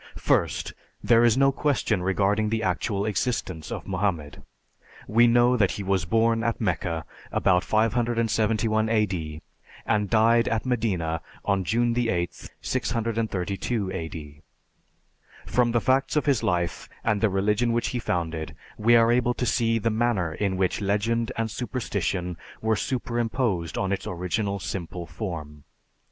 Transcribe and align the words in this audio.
First, 0.17 0.73
there 1.03 1.23
is 1.23 1.37
no 1.37 1.51
question 1.51 2.01
regarding 2.01 2.49
the 2.49 2.63
actual 2.63 3.05
existence 3.05 3.71
of 3.71 3.85
Mohammed. 3.85 4.41
We 5.07 5.27
know 5.27 5.55
that 5.55 5.69
he 5.73 5.83
was 5.83 6.05
born 6.05 6.43
at 6.43 6.59
Mecca 6.59 7.05
about 7.31 7.63
571 7.63 8.89
A.D. 8.89 9.43
and 9.85 10.09
died 10.09 10.47
at 10.47 10.65
Medina 10.65 11.21
on 11.45 11.63
June 11.63 11.93
8th, 11.93 12.49
632 12.63 13.91
A.D. 13.91 14.41
From 15.45 15.71
the 15.71 15.79
facts 15.79 16.15
of 16.15 16.25
his 16.25 16.41
life 16.41 16.89
and 17.03 17.21
the 17.21 17.29
religion 17.29 17.71
which 17.71 17.89
he 17.89 17.99
founded 17.99 18.55
we 18.79 18.95
are 18.95 19.11
able 19.11 19.35
to 19.35 19.45
see 19.45 19.77
the 19.77 19.91
manner 19.91 20.33
in 20.33 20.57
which 20.57 20.81
legend 20.81 21.31
and 21.37 21.51
superstition 21.51 22.37
were 22.59 22.75
superimposed 22.75 23.77
on 23.77 23.91
its 23.91 24.07
original 24.07 24.57
simple 24.59 25.05
form. 25.05 25.63